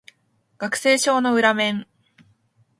[0.57, 1.85] 学生証の裏面